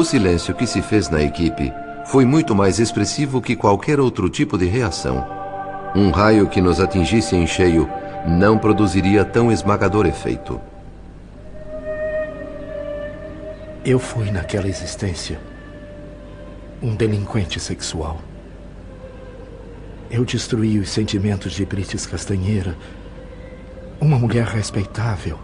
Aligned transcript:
O 0.00 0.04
silêncio 0.04 0.54
que 0.54 0.66
se 0.66 0.80
fez 0.80 1.10
na 1.10 1.22
equipe 1.22 1.70
foi 2.06 2.24
muito 2.24 2.54
mais 2.54 2.78
expressivo 2.78 3.38
que 3.38 3.54
qualquer 3.54 4.00
outro 4.00 4.30
tipo 4.30 4.56
de 4.56 4.64
reação. 4.64 5.28
Um 5.94 6.10
raio 6.10 6.48
que 6.48 6.58
nos 6.58 6.80
atingisse 6.80 7.36
em 7.36 7.46
cheio 7.46 7.86
não 8.26 8.56
produziria 8.56 9.26
tão 9.26 9.52
esmagador 9.52 10.06
efeito. 10.06 10.58
Eu 13.84 13.98
fui 13.98 14.30
naquela 14.30 14.68
existência 14.68 15.38
um 16.80 16.94
delinquente 16.96 17.60
sexual. 17.60 18.22
Eu 20.10 20.24
destruí 20.24 20.78
os 20.78 20.88
sentimentos 20.88 21.52
de 21.52 21.66
Brites 21.66 22.06
Castanheira, 22.06 22.74
uma 24.00 24.18
mulher 24.18 24.46
respeitável, 24.46 25.38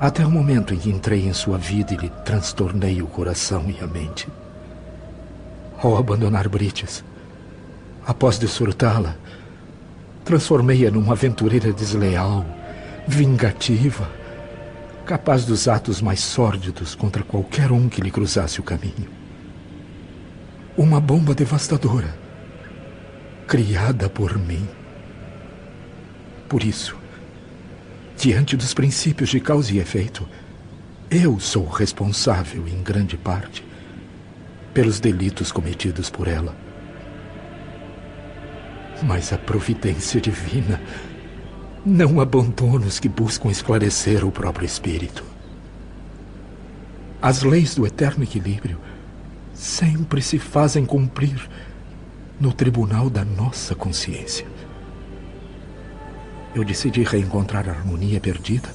até 0.00 0.24
o 0.24 0.30
momento 0.30 0.72
em 0.72 0.78
que 0.78 0.88
entrei 0.88 1.26
em 1.26 1.32
sua 1.34 1.58
vida 1.58 1.92
e 1.92 1.96
lhe 1.98 2.08
transtornei 2.24 3.02
o 3.02 3.06
coração 3.06 3.66
e 3.68 3.84
a 3.84 3.86
mente. 3.86 4.26
Ao 5.76 5.94
abandonar 5.98 6.48
Brites, 6.48 7.04
após 8.06 8.38
desfrutá-la, 8.38 9.14
transformei-a 10.24 10.90
numa 10.90 11.12
aventureira 11.12 11.70
desleal, 11.70 12.46
vingativa, 13.06 14.10
capaz 15.04 15.44
dos 15.44 15.68
atos 15.68 16.00
mais 16.00 16.20
sórdidos 16.20 16.94
contra 16.94 17.22
qualquer 17.22 17.70
um 17.70 17.86
que 17.86 18.00
lhe 18.00 18.10
cruzasse 18.10 18.58
o 18.58 18.62
caminho. 18.62 19.10
Uma 20.78 20.98
bomba 20.98 21.34
devastadora, 21.34 22.16
criada 23.46 24.08
por 24.08 24.38
mim. 24.38 24.66
Por 26.48 26.64
isso, 26.64 26.96
diante 28.20 28.54
dos 28.54 28.74
princípios 28.74 29.30
de 29.30 29.40
causa 29.40 29.72
e 29.72 29.78
efeito, 29.78 30.28
eu 31.10 31.40
sou 31.40 31.66
responsável, 31.66 32.68
em 32.68 32.82
grande 32.82 33.16
parte, 33.16 33.64
pelos 34.74 35.00
delitos 35.00 35.50
cometidos 35.50 36.10
por 36.10 36.28
ela. 36.28 36.54
Mas 39.02 39.32
a 39.32 39.38
providência 39.38 40.20
divina 40.20 40.78
não 41.84 42.20
abandona 42.20 42.84
os 42.84 43.00
que 43.00 43.08
buscam 43.08 43.48
esclarecer 43.48 44.22
o 44.22 44.30
próprio 44.30 44.66
espírito. 44.66 45.24
As 47.22 47.42
leis 47.42 47.74
do 47.74 47.86
eterno 47.86 48.22
equilíbrio 48.22 48.78
sempre 49.54 50.20
se 50.20 50.38
fazem 50.38 50.84
cumprir 50.84 51.48
no 52.38 52.52
tribunal 52.52 53.08
da 53.08 53.24
nossa 53.24 53.74
consciência. 53.74 54.59
Eu 56.52 56.64
decidi 56.64 57.04
reencontrar 57.04 57.68
a 57.68 57.72
harmonia 57.72 58.20
perdida, 58.20 58.68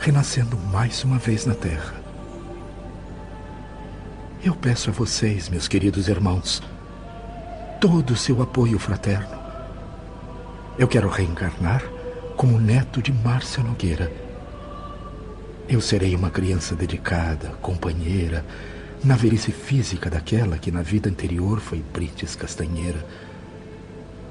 renascendo 0.00 0.56
mais 0.56 1.04
uma 1.04 1.16
vez 1.16 1.46
na 1.46 1.54
Terra. 1.54 1.94
Eu 4.44 4.52
peço 4.52 4.90
a 4.90 4.92
vocês, 4.92 5.48
meus 5.48 5.68
queridos 5.68 6.08
irmãos, 6.08 6.60
todo 7.80 8.10
o 8.10 8.16
seu 8.16 8.42
apoio 8.42 8.80
fraterno. 8.80 9.38
Eu 10.76 10.88
quero 10.88 11.08
reencarnar 11.08 11.84
como 12.36 12.60
neto 12.60 13.00
de 13.00 13.12
Márcia 13.12 13.62
Nogueira. 13.62 14.12
Eu 15.68 15.80
serei 15.80 16.16
uma 16.16 16.30
criança 16.30 16.74
dedicada, 16.74 17.50
companheira, 17.62 18.44
na 19.04 19.14
velhice 19.14 19.52
física 19.52 20.10
daquela 20.10 20.58
que 20.58 20.72
na 20.72 20.82
vida 20.82 21.08
anterior 21.08 21.60
foi 21.60 21.80
Brites 21.92 22.34
Castanheira, 22.34 23.06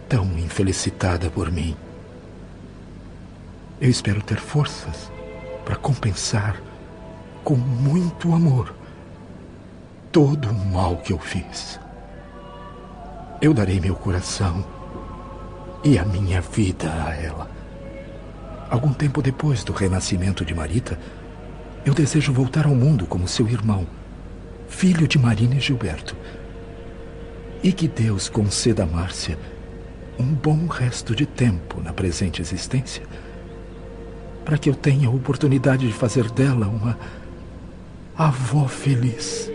tão 0.10 0.38
infelicitada 0.38 1.30
por 1.30 1.50
mim. 1.50 1.78
Eu 3.86 3.92
espero 3.92 4.20
ter 4.20 4.40
forças 4.40 5.12
para 5.64 5.76
compensar 5.76 6.60
com 7.44 7.54
muito 7.54 8.34
amor 8.34 8.74
todo 10.12 10.50
o 10.50 10.56
mal 10.56 10.98
que 10.98 11.14
eu 11.14 11.20
fiz. 11.20 11.80
Eu 13.40 13.54
darei 13.54 13.80
meu 13.80 13.94
coração 13.94 14.66
e 15.84 16.00
a 16.00 16.04
minha 16.04 16.42
vida 16.42 16.92
a 17.06 17.14
ela. 17.16 17.48
Algum 18.72 18.92
tempo 18.92 19.22
depois 19.22 19.64
do 19.64 19.72
renascimento 19.72 20.44
de 20.44 20.56
Marita, 20.56 21.00
eu 21.86 21.94
desejo 21.94 22.34
voltar 22.34 22.66
ao 22.66 22.74
mundo 22.74 23.06
como 23.06 23.28
seu 23.28 23.48
irmão, 23.48 23.86
filho 24.68 25.08
de 25.08 25.20
Marina 25.20 25.58
e 25.58 25.60
Gilberto. 25.60 26.16
E 27.62 27.72
que 27.72 27.88
Deus 27.88 28.30
conceda 28.30 28.82
a 28.82 28.88
Márcia 28.88 29.38
um 30.18 30.34
bom 30.34 30.66
resto 30.66 31.16
de 31.16 31.28
tempo 31.28 31.80
na 31.82 31.94
presente 31.94 32.42
existência, 32.42 33.04
para 34.46 34.58
que 34.60 34.70
eu 34.70 34.76
tenha 34.76 35.08
a 35.08 35.12
oportunidade 35.12 35.88
de 35.88 35.94
fazer 35.94 36.30
dela 36.30 36.68
uma 36.68 36.98
avó 38.16 38.68
feliz. 38.68 39.52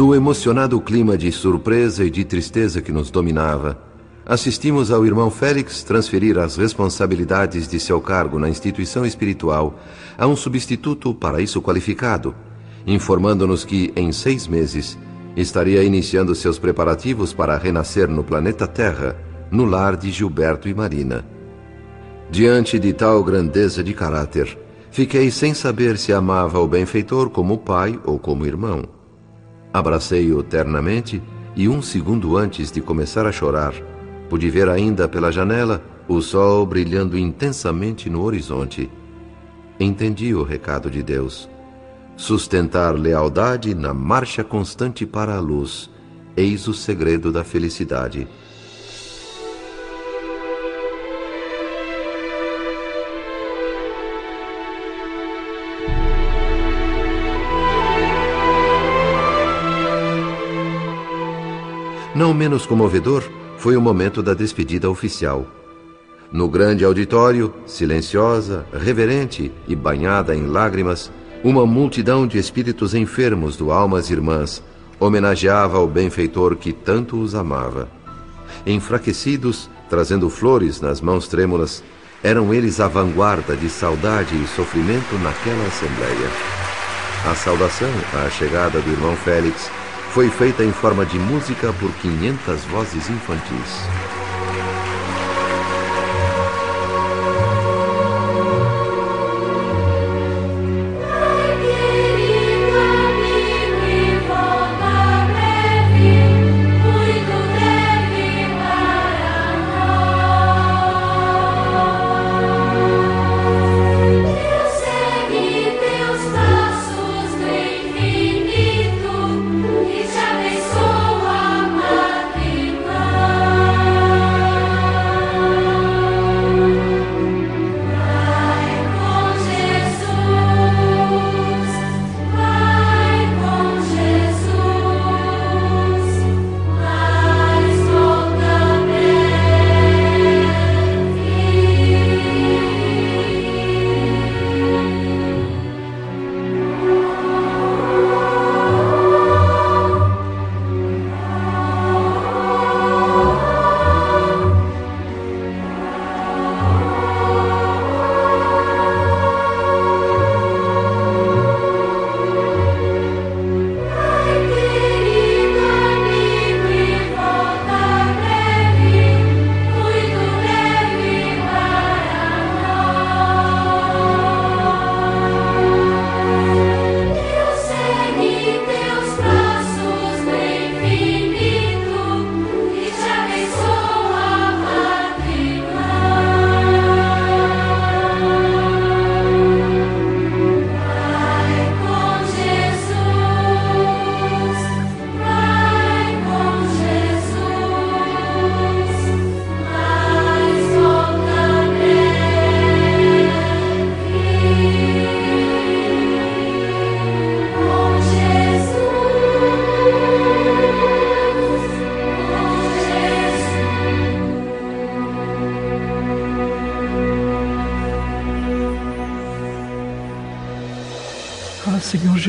No 0.00 0.14
emocionado 0.14 0.80
clima 0.80 1.14
de 1.14 1.30
surpresa 1.30 2.02
e 2.02 2.10
de 2.10 2.24
tristeza 2.24 2.80
que 2.80 2.90
nos 2.90 3.10
dominava, 3.10 3.78
assistimos 4.24 4.90
ao 4.90 5.04
irmão 5.04 5.30
Félix 5.30 5.82
transferir 5.82 6.38
as 6.38 6.56
responsabilidades 6.56 7.68
de 7.68 7.78
seu 7.78 8.00
cargo 8.00 8.38
na 8.38 8.48
instituição 8.48 9.04
espiritual 9.04 9.78
a 10.16 10.26
um 10.26 10.34
substituto 10.34 11.12
para 11.12 11.42
isso 11.42 11.60
qualificado, 11.60 12.34
informando-nos 12.86 13.62
que, 13.62 13.92
em 13.94 14.10
seis 14.10 14.48
meses, 14.48 14.98
estaria 15.36 15.84
iniciando 15.84 16.34
seus 16.34 16.58
preparativos 16.58 17.34
para 17.34 17.58
renascer 17.58 18.08
no 18.08 18.24
planeta 18.24 18.66
Terra, 18.66 19.14
no 19.50 19.66
lar 19.66 19.98
de 19.98 20.10
Gilberto 20.10 20.66
e 20.66 20.72
Marina. 20.72 21.26
Diante 22.30 22.78
de 22.78 22.94
tal 22.94 23.22
grandeza 23.22 23.84
de 23.84 23.92
caráter, 23.92 24.56
fiquei 24.90 25.30
sem 25.30 25.52
saber 25.52 25.98
se 25.98 26.10
amava 26.10 26.58
o 26.58 26.66
benfeitor 26.66 27.28
como 27.28 27.58
pai 27.58 28.00
ou 28.06 28.18
como 28.18 28.46
irmão. 28.46 28.99
Abracei-o 29.72 30.42
ternamente 30.42 31.22
e 31.54 31.68
um 31.68 31.80
segundo 31.80 32.36
antes 32.36 32.72
de 32.72 32.80
começar 32.80 33.26
a 33.26 33.32
chorar, 33.32 33.72
pude 34.28 34.50
ver 34.50 34.68
ainda 34.68 35.08
pela 35.08 35.30
janela 35.30 35.82
o 36.08 36.20
sol 36.20 36.66
brilhando 36.66 37.16
intensamente 37.16 38.10
no 38.10 38.22
horizonte. 38.22 38.90
Entendi 39.78 40.34
o 40.34 40.42
recado 40.42 40.90
de 40.90 41.02
Deus. 41.02 41.48
Sustentar 42.16 42.94
lealdade 42.94 43.74
na 43.74 43.94
marcha 43.94 44.42
constante 44.42 45.06
para 45.06 45.36
a 45.36 45.40
luz, 45.40 45.88
eis 46.36 46.66
o 46.66 46.74
segredo 46.74 47.32
da 47.32 47.44
felicidade. 47.44 48.26
Não 62.20 62.34
menos 62.34 62.66
comovedor 62.66 63.24
foi 63.56 63.78
o 63.78 63.80
momento 63.80 64.22
da 64.22 64.34
despedida 64.34 64.90
oficial. 64.90 65.46
No 66.30 66.50
grande 66.50 66.84
auditório, 66.84 67.50
silenciosa, 67.64 68.66
reverente 68.74 69.50
e 69.66 69.74
banhada 69.74 70.36
em 70.36 70.44
lágrimas, 70.46 71.10
uma 71.42 71.64
multidão 71.64 72.26
de 72.26 72.36
espíritos 72.36 72.94
enfermos 72.94 73.56
do 73.56 73.72
Almas 73.72 74.10
Irmãs 74.10 74.62
homenageava 75.00 75.78
o 75.78 75.86
benfeitor 75.86 76.56
que 76.56 76.74
tanto 76.74 77.18
os 77.18 77.34
amava. 77.34 77.88
Enfraquecidos, 78.66 79.70
trazendo 79.88 80.28
flores 80.28 80.78
nas 80.78 81.00
mãos 81.00 81.26
trêmulas, 81.26 81.82
eram 82.22 82.52
eles 82.52 82.80
a 82.80 82.86
vanguarda 82.86 83.56
de 83.56 83.70
saudade 83.70 84.36
e 84.36 84.46
sofrimento 84.46 85.14
naquela 85.22 85.66
assembleia. 85.66 86.28
A 87.24 87.34
saudação 87.34 87.88
à 88.12 88.28
chegada 88.28 88.78
do 88.78 88.90
irmão 88.90 89.16
Félix 89.16 89.70
foi 90.12 90.28
feita 90.28 90.64
em 90.64 90.72
forma 90.72 91.06
de 91.06 91.18
música 91.18 91.72
por 91.74 91.92
500 91.92 92.64
vozes 92.64 93.08
infantis. 93.08 94.09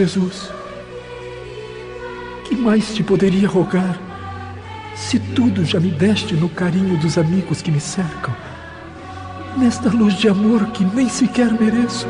Jesus, 0.02 0.50
que 2.46 2.56
mais 2.56 2.92
te 2.92 3.04
poderia 3.04 3.48
rogar 3.48 4.00
se 4.96 5.20
tudo 5.20 5.64
já 5.64 5.80
me 5.80 5.92
deste 5.92 6.34
no 6.34 6.50
carinho 6.50 6.98
dos 6.98 7.20
amigos 7.20 7.62
que 7.62 7.70
me 7.70 7.80
cercam, 7.80 8.36
nesta 9.56 9.90
luz 9.90 10.16
de 10.16 10.28
amor 10.28 10.72
que 10.72 10.84
nem 10.84 11.08
sequer 11.08 11.54
mereço? 11.54 12.08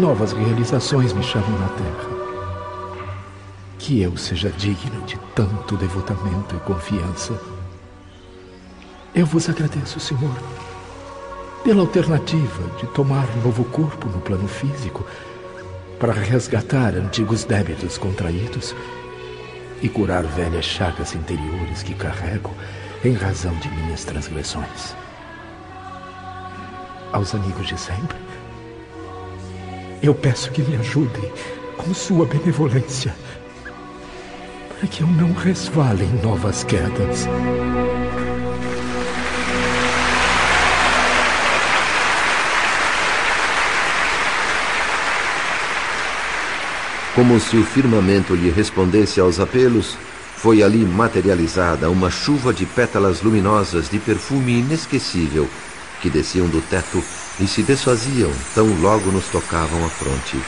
Novas 0.00 0.32
realizações 0.32 1.12
me 1.12 1.22
chamam 1.22 1.50
na 1.58 1.68
terra. 1.68 2.08
Que 3.78 4.00
eu 4.00 4.16
seja 4.16 4.50
digno 4.50 5.02
de 5.02 5.18
tanto 5.34 5.76
devotamento 5.76 6.56
e 6.56 6.60
confiança. 6.60 7.38
Eu 9.14 9.26
vos 9.26 9.48
agradeço, 9.48 10.00
Senhor, 10.00 10.34
pela 11.62 11.82
alternativa 11.82 12.62
de 12.78 12.86
tomar 12.88 13.26
novo 13.44 13.62
corpo 13.64 14.08
no 14.08 14.20
plano 14.20 14.48
físico 14.48 15.04
para 15.98 16.14
resgatar 16.14 16.94
antigos 16.94 17.44
débitos 17.44 17.98
contraídos 17.98 18.74
e 19.82 19.88
curar 19.88 20.22
velhas 20.24 20.64
chagas 20.64 21.14
interiores 21.14 21.82
que 21.82 21.94
carrego 21.94 22.54
em 23.04 23.12
razão 23.12 23.54
de 23.56 23.68
minhas 23.68 24.04
transgressões. 24.04 24.94
Aos 27.12 27.34
amigos 27.34 27.66
de 27.66 27.78
sempre, 27.78 28.29
eu 30.02 30.14
peço 30.14 30.50
que 30.50 30.62
me 30.62 30.76
ajudem 30.76 31.30
com 31.76 31.92
sua 31.92 32.24
benevolência, 32.24 33.14
para 34.68 34.88
que 34.88 35.02
eu 35.02 35.06
não 35.06 35.32
resvale 35.32 36.04
em 36.04 36.22
novas 36.22 36.64
quedas. 36.64 37.26
Como 47.14 47.38
se 47.38 47.56
o 47.56 47.64
firmamento 47.64 48.34
lhe 48.34 48.50
respondesse 48.50 49.20
aos 49.20 49.38
apelos, 49.38 49.98
foi 50.36 50.62
ali 50.62 50.86
materializada 50.86 51.90
uma 51.90 52.10
chuva 52.10 52.54
de 52.54 52.64
pétalas 52.64 53.20
luminosas 53.20 53.90
de 53.90 53.98
perfume 53.98 54.60
inesquecível 54.60 55.46
que 56.00 56.08
desciam 56.08 56.48
do 56.48 56.62
teto 56.62 57.02
e 57.40 57.46
se 57.46 57.62
desfaziam 57.62 58.30
tão 58.54 58.66
logo 58.80 59.10
nos 59.10 59.26
tocavam 59.28 59.84
a 59.84 59.88
fronte. 59.88 60.38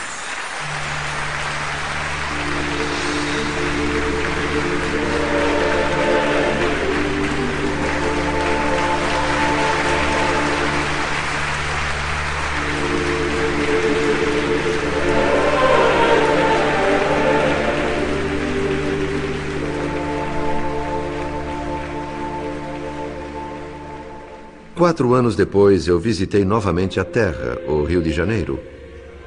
Quatro 24.83 25.15
anos 25.15 25.37
depois, 25.37 25.87
eu 25.87 25.97
visitei 26.01 26.45
novamente 26.45 26.99
a 26.99 27.05
Terra, 27.05 27.57
o 27.69 27.85
Rio 27.85 28.03
de 28.03 28.11
Janeiro. 28.11 28.59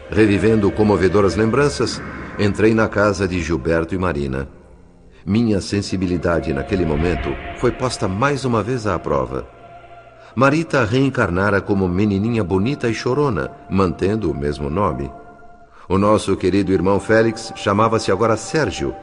Revivendo 0.10 0.70
comovedoras 0.70 1.38
lembranças, 1.38 2.02
entrei 2.38 2.74
na 2.74 2.90
casa 2.90 3.26
de 3.26 3.42
Gilberto 3.42 3.96
e 3.96 3.98
Marina. 3.98 4.50
Minha 5.26 5.62
sensibilidade 5.62 6.52
naquele 6.52 6.86
momento 6.86 7.30
foi 7.58 7.72
posta 7.72 8.06
mais 8.06 8.44
uma 8.44 8.62
vez 8.62 8.86
à 8.86 9.00
prova. 9.00 9.48
Marita 10.36 10.84
reencarnara 10.84 11.62
como 11.62 11.88
menininha 11.88 12.44
bonita 12.44 12.90
e 12.90 12.94
chorona, 12.94 13.50
mantendo 13.70 14.30
o 14.30 14.38
mesmo 14.38 14.70
nome. 14.70 15.10
O 15.88 15.98
nosso 15.98 16.36
querido 16.36 16.74
irmão 16.74 17.00
Félix 17.00 17.54
chamava-se 17.56 18.12
agora 18.12 18.36
Sérgio 18.36 18.94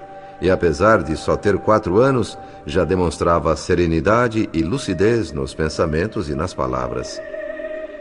e, 0.42 0.50
apesar 0.50 1.04
de 1.04 1.16
só 1.16 1.36
ter 1.36 1.56
quatro 1.56 2.00
anos, 2.00 2.36
já 2.66 2.84
demonstrava 2.84 3.54
serenidade 3.54 4.50
e 4.52 4.60
lucidez 4.60 5.30
nos 5.30 5.54
pensamentos 5.54 6.28
e 6.28 6.34
nas 6.34 6.52
palavras. 6.52 7.22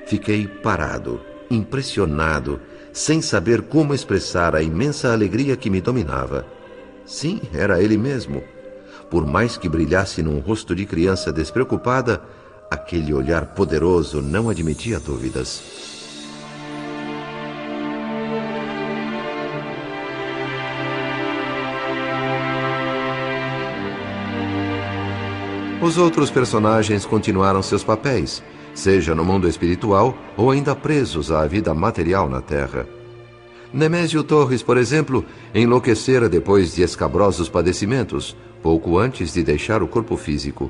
Fiquei 0.07 0.47
parado, 0.47 1.21
impressionado, 1.51 2.59
sem 2.91 3.21
saber 3.21 3.61
como 3.61 3.93
expressar 3.93 4.55
a 4.55 4.61
imensa 4.61 5.13
alegria 5.13 5.55
que 5.55 5.69
me 5.69 5.79
dominava. 5.79 6.47
Sim, 7.05 7.39
era 7.53 7.79
ele 7.79 7.95
mesmo. 7.95 8.43
Por 9.07 9.23
mais 9.23 9.55
que 9.55 9.69
brilhasse 9.69 10.23
num 10.23 10.39
rosto 10.39 10.75
de 10.75 10.87
criança 10.87 11.31
despreocupada, 11.31 12.23
aquele 12.71 13.13
olhar 13.13 13.53
poderoso 13.53 14.19
não 14.19 14.49
admitia 14.49 14.99
dúvidas. 14.99 15.90
Os 25.81 25.97
outros 25.97 26.29
personagens 26.29 27.07
continuaram 27.07 27.63
seus 27.63 27.83
papéis, 27.83 28.43
seja 28.71 29.15
no 29.15 29.25
mundo 29.25 29.47
espiritual 29.47 30.15
ou 30.37 30.51
ainda 30.51 30.75
presos 30.75 31.31
à 31.31 31.47
vida 31.47 31.73
material 31.73 32.29
na 32.29 32.39
Terra. 32.39 32.85
Nemésio 33.73 34.23
Torres, 34.23 34.61
por 34.61 34.77
exemplo, 34.77 35.25
enlouquecera 35.55 36.29
depois 36.29 36.75
de 36.75 36.83
escabrosos 36.83 37.49
padecimentos, 37.49 38.37
pouco 38.61 38.99
antes 38.99 39.33
de 39.33 39.41
deixar 39.41 39.81
o 39.81 39.87
corpo 39.87 40.15
físico. 40.15 40.69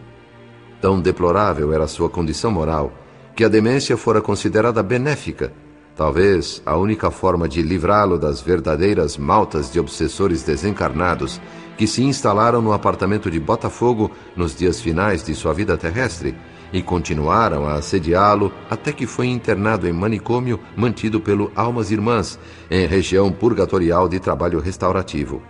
Tão 0.80 1.01
deplorável 1.01 1.74
era 1.74 1.88
sua 1.88 2.10
condição 2.10 2.50
moral 2.50 2.94
que 3.36 3.44
a 3.44 3.50
demência 3.50 3.98
fora 3.98 4.22
considerada 4.22 4.82
benéfica, 4.82 5.51
talvez 5.96 6.62
a 6.66 6.76
única 6.78 7.12
forma 7.12 7.48
de 7.48 7.62
livrá-lo 7.62 8.18
das 8.18 8.42
verdadeiras 8.42 9.18
maltas 9.18 9.72
de 9.72 9.80
obsessores 9.80 10.44
desencarnados 10.44 11.42
que 11.78 11.88
se 11.88 12.04
instalaram 12.04 12.62
no 12.62 12.74
apartamento 12.74 13.30
de 13.30 13.40
Botafogo 13.40 14.12
nos 14.36 14.56
dias 14.56 14.80
finais 14.80 15.24
de 15.24 15.34
sua 15.34 15.54
vida 15.54 15.78
terrestre 15.78 16.36
e 16.72 16.82
continuaram 16.82 17.68
a 17.68 17.76
assediá-lo 17.76 18.52
até 18.70 18.94
que 18.94 19.06
foi 19.06 19.28
internado 19.28 19.88
em 19.88 19.92
manicômio 19.92 20.60
mantido 20.76 21.20
pelo 21.20 21.52
Almas 21.56 21.92
Irmãs, 21.92 22.40
em 22.70 22.86
região 22.86 23.32
purgatorial 23.32 24.08
de 24.08 24.20
trabalho 24.20 24.60
restaurativo. 24.60 25.42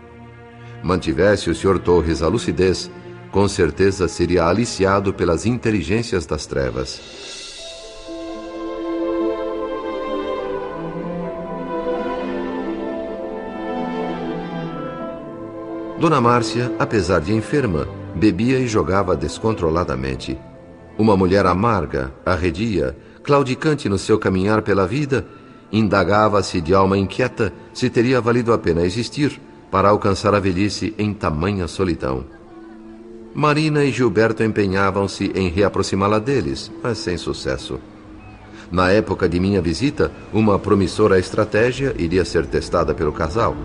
Mantivesse 0.84 1.50
o 1.50 1.56
Sr. 1.56 1.80
Torres 1.80 2.24
a 2.24 2.28
lucidez, 2.28 2.90
com 3.32 3.48
certeza 3.48 4.08
seria 4.08 4.46
aliciado 4.46 5.14
pelas 5.14 5.46
inteligências 5.46 6.26
das 6.26 6.46
trevas. 6.46 7.31
Dona 16.02 16.20
Márcia, 16.20 16.72
apesar 16.80 17.22
de 17.22 17.32
enferma, 17.32 17.88
bebia 18.16 18.58
e 18.58 18.66
jogava 18.66 19.16
descontroladamente. 19.16 20.36
Uma 20.98 21.16
mulher 21.16 21.46
amarga, 21.46 22.12
arredia, 22.26 22.98
claudicante 23.22 23.88
no 23.88 24.00
seu 24.00 24.18
caminhar 24.18 24.64
pela 24.64 24.88
vida, 24.88 25.28
indagava-se 25.72 26.60
de 26.60 26.74
alma 26.74 26.98
inquieta 26.98 27.54
se 27.72 27.88
teria 27.88 28.20
valido 28.20 28.52
a 28.52 28.58
pena 28.58 28.82
existir 28.82 29.40
para 29.70 29.90
alcançar 29.90 30.34
a 30.34 30.40
velhice 30.40 30.92
em 30.98 31.14
tamanha 31.14 31.68
solidão. 31.68 32.26
Marina 33.36 33.84
e 33.86 33.92
Gilberto 33.92 34.42
empenhavam-se 34.42 35.32
em 35.36 35.50
reaproximá-la 35.50 36.18
deles, 36.18 36.72
mas 36.82 36.98
sem 36.98 37.16
sucesso. 37.16 37.80
Na 38.72 38.90
época 38.90 39.30
de 39.30 39.40
minha 39.40 39.62
visita, 39.62 40.12
uma 40.34 40.58
promissora 40.58 41.20
estratégia 41.20 41.94
iria 41.96 42.26
ser 42.26 42.48
testada 42.48 42.92
pelo 42.92 43.12
casal 43.12 43.56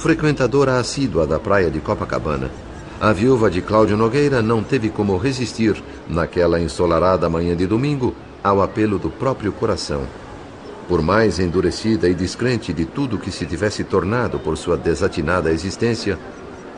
frequentadora 0.00 0.78
assídua 0.78 1.26
da 1.26 1.38
praia 1.38 1.70
de 1.70 1.78
Copacabana. 1.78 2.50
A 2.98 3.12
viúva 3.12 3.50
de 3.50 3.60
Cláudio 3.60 3.98
Nogueira 3.98 4.40
não 4.40 4.62
teve 4.62 4.88
como 4.88 5.18
resistir, 5.18 5.84
naquela 6.08 6.58
ensolarada 6.58 7.28
manhã 7.28 7.54
de 7.54 7.66
domingo, 7.66 8.14
ao 8.42 8.62
apelo 8.62 8.98
do 8.98 9.10
próprio 9.10 9.52
coração. 9.52 10.04
Por 10.88 11.02
mais 11.02 11.38
endurecida 11.38 12.08
e 12.08 12.14
descrente 12.14 12.72
de 12.72 12.86
tudo 12.86 13.18
que 13.18 13.30
se 13.30 13.44
tivesse 13.44 13.84
tornado 13.84 14.38
por 14.38 14.56
sua 14.56 14.74
desatinada 14.74 15.52
existência, 15.52 16.18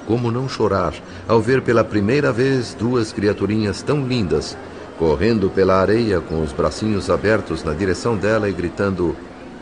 como 0.05 0.33
não 0.33 0.49
chorar 0.49 0.93
ao 1.29 1.41
ver 1.41 1.63
pela 1.63 1.85
primeira 1.85 2.33
vez 2.33 2.75
duas 2.75 3.13
criaturinhas 3.13 3.83
tão 3.83 4.05
lindas, 4.05 4.57
correndo 4.99 5.49
pela 5.49 5.81
areia 5.81 6.21
com 6.21 6.43
os 6.43 6.53
bracinhos 6.53 7.09
abertos 7.09 7.63
na 7.63 7.73
direção 7.73 8.17
dela 8.17 8.49
e 8.49 8.53
gritando: 8.53 9.15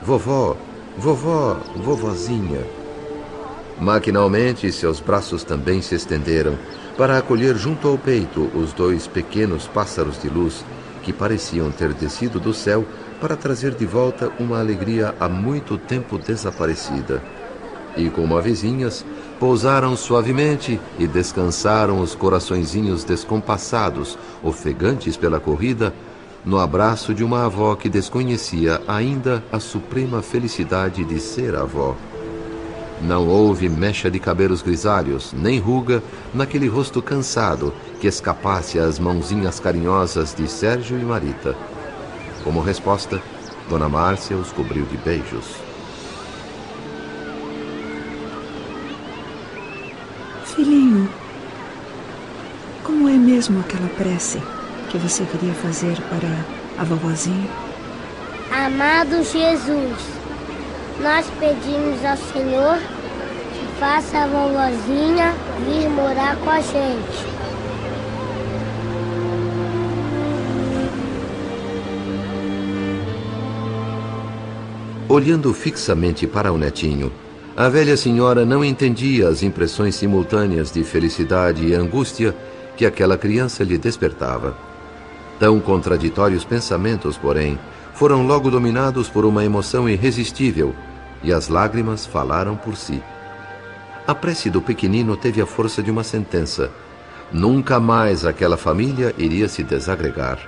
Vovó, 0.03 0.57
vovó, 0.97 1.59
vovozinha. 1.77 2.80
Maquinalmente, 3.81 4.71
seus 4.71 5.01
braços 5.01 5.43
também 5.43 5.81
se 5.81 5.95
estenderam 5.95 6.59
para 6.99 7.17
acolher 7.17 7.57
junto 7.57 7.89
ao 7.89 7.97
peito 7.97 8.51
os 8.55 8.75
dois 8.75 9.07
pequenos 9.07 9.67
pássaros 9.67 10.21
de 10.21 10.29
luz 10.29 10.63
que 11.03 11.15
pareciam 11.15 11.71
ter 11.71 11.95
descido 11.95 12.39
do 12.39 12.53
céu 12.53 12.85
para 13.23 13.37
trazer 13.37 13.75
de 13.75 13.87
volta 13.87 14.31
uma 14.39 14.61
alegria 14.61 15.15
há 15.19 15.31
muito 15.31 15.79
tempo 15.79 16.19
desaparecida. 16.19 17.23
E 17.97 18.11
como 18.11 18.37
avezinhas, 18.37 19.05
pousaram 19.39 19.97
suavemente 19.97 20.79
e 20.99 21.07
descansaram 21.07 22.01
os 22.01 22.15
coraçõezinhos 22.15 23.03
descompassados, 23.03 24.19
ofegantes 24.43 25.17
pela 25.17 25.41
corrida, 25.41 25.95
no 26.45 26.59
abraço 26.59 27.15
de 27.15 27.25
uma 27.25 27.47
avó 27.47 27.75
que 27.75 27.89
desconhecia 27.89 28.81
ainda 28.87 29.43
a 29.51 29.59
suprema 29.59 30.21
felicidade 30.21 31.03
de 31.03 31.19
ser 31.19 31.55
avó. 31.55 31.97
Não 33.03 33.27
houve 33.27 33.69
mecha 33.69 34.11
de 34.11 34.21
cabelos 34.21 34.61
grisalhos, 34.61 35.33
nem 35.33 35.59
ruga 35.59 36.03
naquele 36.35 36.69
rosto 36.69 37.01
cansado 37.01 37.73
que 38.01 38.07
escapasse 38.07 38.79
às 38.79 38.99
mãozinhas 38.99 39.59
carinhosas 39.59 40.35
de 40.35 40.47
Sérgio 40.47 40.99
e 40.99 41.03
Marita. 41.03 41.57
Como 42.45 42.61
resposta, 42.61 43.21
Dona 43.69 43.89
Márcia 43.89 44.37
os 44.37 44.53
cobriu 44.53 44.85
de 44.85 44.97
beijos. 44.99 45.47
Filhinho, 50.45 51.09
como 52.85 53.09
é 53.09 53.13
mesmo 53.13 53.61
aquela 53.61 53.89
prece 53.91 54.43
que 54.91 54.99
você 54.99 55.25
queria 55.25 55.55
fazer 55.55 55.97
para 56.09 56.29
a 56.79 56.85
vovozinha? 56.85 57.49
Amado 58.51 59.23
Jesus, 59.23 60.20
nós 61.03 61.27
pedimos 61.39 62.05
ao 62.05 62.17
Senhor 62.17 62.79
que 62.79 63.81
faça 63.81 64.19
a 64.19 64.27
vovozinha 64.27 65.35
vir 65.65 65.89
morar 65.89 66.37
com 66.37 66.51
a 66.51 66.61
gente. 66.61 67.31
Olhando 75.09 75.53
fixamente 75.55 76.27
para 76.27 76.53
o 76.53 76.59
netinho, 76.59 77.11
a 77.57 77.69
velha 77.69 77.97
senhora 77.97 78.45
não 78.45 78.65
entendia 78.65 79.29
as 79.29 79.43
impressões 79.43 79.95
simultâneas 79.95 80.71
de 80.71 80.85
felicidade 80.85 81.67
e 81.67 81.75
angústia 81.75 82.35
que 82.77 82.87
aquela 82.87 83.17
criança 83.17 83.65
lhe 83.65 83.77
despertava. 83.77 84.57
Tão 85.39 85.59
contraditórios 85.59 86.45
pensamentos, 86.45 87.17
porém, 87.17 87.59
foram 87.95 88.27
logo 88.27 88.51
dominados 88.51 89.09
por 89.09 89.25
uma 89.25 89.45
emoção 89.45 89.89
irresistível 89.89 90.75
e 91.23 91.33
as 91.33 91.49
lágrimas 91.49 92.07
falaram 92.07 92.57
por 92.57 92.77
si. 92.77 93.03
A 94.07 94.15
prece 94.15 94.51
do 94.51 94.61
pequenino 94.61 95.17
teve 95.17 95.41
a 95.41 95.47
força 95.47 95.83
de 95.83 95.91
uma 95.91 96.03
sentença. 96.03 96.71
Nunca 97.33 97.79
mais 97.79 98.25
aquela 98.25 98.57
família 98.57 99.15
iria 99.17 99.49
se 99.49 99.63
desagregar. 99.63 100.39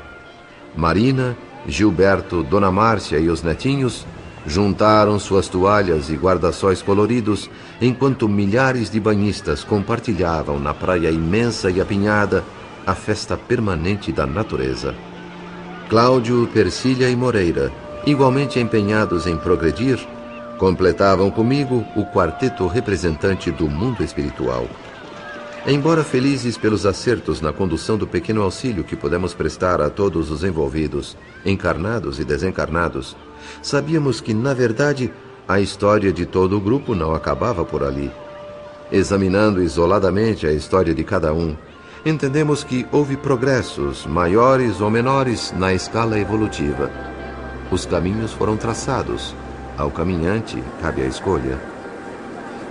Marina, 0.76 1.36
Gilberto, 1.66 2.42
Dona 2.42 2.72
Márcia 2.72 3.18
e 3.18 3.28
os 3.28 3.42
netinhos 3.42 4.04
juntaram 4.46 5.18
suas 5.18 5.46
toalhas 5.48 6.10
e 6.10 6.16
guarda-sóis 6.16 6.82
coloridos 6.82 7.48
enquanto 7.80 8.28
milhares 8.28 8.90
de 8.90 8.98
banhistas 8.98 9.62
compartilhavam 9.62 10.58
na 10.58 10.74
praia 10.74 11.10
imensa 11.10 11.70
e 11.70 11.80
apinhada 11.80 12.42
a 12.86 12.94
festa 12.94 13.36
permanente 13.36 14.10
da 14.10 14.26
natureza. 14.26 14.94
Cláudio, 15.88 16.48
Persília 16.52 17.08
e 17.08 17.14
Moreira, 17.14 17.70
igualmente 18.04 18.58
empenhados 18.58 19.26
em 19.26 19.36
progredir, 19.36 20.00
Completavam 20.62 21.28
comigo 21.28 21.84
o 21.96 22.04
quarteto 22.04 22.68
representante 22.68 23.50
do 23.50 23.68
mundo 23.68 24.04
espiritual. 24.04 24.68
Embora 25.66 26.04
felizes 26.04 26.56
pelos 26.56 26.86
acertos 26.86 27.40
na 27.40 27.52
condução 27.52 27.98
do 27.98 28.06
pequeno 28.06 28.42
auxílio 28.42 28.84
que 28.84 28.94
pudemos 28.94 29.34
prestar 29.34 29.80
a 29.80 29.90
todos 29.90 30.30
os 30.30 30.44
envolvidos, 30.44 31.16
encarnados 31.44 32.20
e 32.20 32.24
desencarnados, 32.24 33.16
sabíamos 33.60 34.20
que, 34.20 34.32
na 34.32 34.54
verdade, 34.54 35.12
a 35.48 35.58
história 35.58 36.12
de 36.12 36.24
todo 36.24 36.56
o 36.56 36.60
grupo 36.60 36.94
não 36.94 37.12
acabava 37.12 37.64
por 37.64 37.82
ali. 37.82 38.08
Examinando 38.92 39.60
isoladamente 39.60 40.46
a 40.46 40.52
história 40.52 40.94
de 40.94 41.02
cada 41.02 41.34
um, 41.34 41.56
entendemos 42.06 42.62
que 42.62 42.86
houve 42.92 43.16
progressos, 43.16 44.06
maiores 44.06 44.80
ou 44.80 44.88
menores, 44.88 45.52
na 45.58 45.74
escala 45.74 46.20
evolutiva. 46.20 46.88
Os 47.68 47.84
caminhos 47.84 48.32
foram 48.32 48.56
traçados, 48.56 49.34
ao 49.76 49.90
caminhante 49.90 50.62
cabe 50.80 51.02
a 51.02 51.06
escolha. 51.06 51.58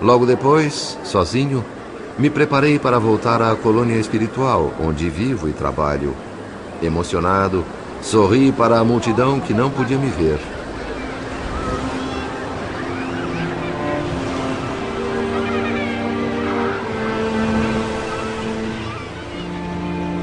Logo 0.01 0.25
depois, 0.25 0.97
sozinho, 1.03 1.63
me 2.17 2.29
preparei 2.29 2.77
para 2.79 2.99
voltar 2.99 3.41
à 3.41 3.55
colônia 3.55 3.95
espiritual, 3.95 4.73
onde 4.83 5.09
vivo 5.09 5.47
e 5.47 5.53
trabalho. 5.53 6.15
Emocionado, 6.81 7.63
sorri 8.01 8.51
para 8.51 8.79
a 8.79 8.83
multidão 8.83 9.39
que 9.39 9.53
não 9.53 9.69
podia 9.69 9.97
me 9.97 10.09
ver. 10.09 10.39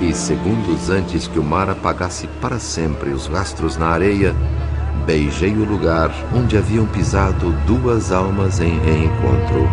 E 0.00 0.12
segundos 0.12 0.90
antes 0.90 1.26
que 1.26 1.38
o 1.38 1.44
mar 1.44 1.68
apagasse 1.68 2.26
para 2.40 2.58
sempre 2.58 3.10
os 3.10 3.26
rastros 3.26 3.76
na 3.76 3.88
areia, 3.88 4.34
beijei 5.08 5.56
o 5.56 5.64
lugar 5.64 6.14
onde 6.34 6.58
haviam 6.58 6.86
pisado 6.86 7.50
duas 7.66 8.12
almas 8.12 8.60
em 8.60 8.78
reencontro. 8.78 9.66